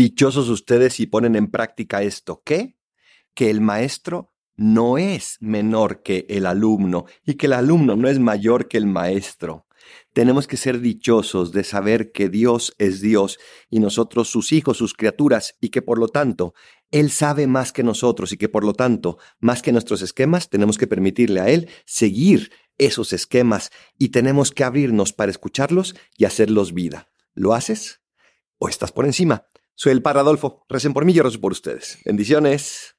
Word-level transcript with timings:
Dichosos 0.00 0.48
ustedes 0.48 0.94
si 0.94 1.06
ponen 1.06 1.36
en 1.36 1.50
práctica 1.50 2.02
esto. 2.02 2.40
¿Qué? 2.42 2.78
Que 3.34 3.50
el 3.50 3.60
maestro 3.60 4.32
no 4.56 4.96
es 4.96 5.36
menor 5.40 6.02
que 6.02 6.24
el 6.30 6.46
alumno 6.46 7.04
y 7.22 7.34
que 7.34 7.44
el 7.44 7.52
alumno 7.52 7.96
no 7.96 8.08
es 8.08 8.18
mayor 8.18 8.66
que 8.66 8.78
el 8.78 8.86
maestro. 8.86 9.66
Tenemos 10.14 10.46
que 10.46 10.56
ser 10.56 10.80
dichosos 10.80 11.52
de 11.52 11.64
saber 11.64 12.12
que 12.12 12.30
Dios 12.30 12.74
es 12.78 13.02
Dios 13.02 13.38
y 13.68 13.80
nosotros 13.80 14.30
sus 14.30 14.52
hijos, 14.52 14.78
sus 14.78 14.94
criaturas, 14.94 15.58
y 15.60 15.68
que 15.68 15.82
por 15.82 15.98
lo 15.98 16.08
tanto 16.08 16.54
Él 16.90 17.10
sabe 17.10 17.46
más 17.46 17.70
que 17.70 17.82
nosotros 17.82 18.32
y 18.32 18.38
que 18.38 18.48
por 18.48 18.64
lo 18.64 18.72
tanto, 18.72 19.18
más 19.38 19.60
que 19.60 19.70
nuestros 19.70 20.00
esquemas, 20.00 20.48
tenemos 20.48 20.78
que 20.78 20.86
permitirle 20.86 21.40
a 21.40 21.50
Él 21.50 21.68
seguir 21.84 22.52
esos 22.78 23.12
esquemas 23.12 23.70
y 23.98 24.08
tenemos 24.08 24.50
que 24.50 24.64
abrirnos 24.64 25.12
para 25.12 25.30
escucharlos 25.30 25.94
y 26.16 26.24
hacerlos 26.24 26.72
vida. 26.72 27.10
¿Lo 27.34 27.52
haces? 27.52 28.00
¿O 28.56 28.70
estás 28.70 28.92
por 28.92 29.04
encima? 29.04 29.44
Soy 29.80 29.92
el 29.92 30.02
Padre 30.02 30.20
Adolfo. 30.20 30.66
Recen 30.68 30.92
por 30.92 31.06
mí 31.06 31.14
yo 31.14 31.22
rezo 31.22 31.40
por 31.40 31.52
ustedes. 31.52 32.00
Bendiciones. 32.04 32.96